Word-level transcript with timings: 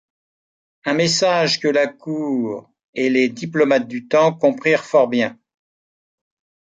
Un 0.85 0.95
message 0.95 1.59
que 1.59 1.67
la 1.67 1.85
cour 1.85 2.67
et 2.95 3.11
les 3.11 3.29
diplomates 3.29 3.87
du 3.87 4.07
temps 4.07 4.33
comprirent 4.33 4.83
fort 4.83 5.07
bien. 5.07 5.37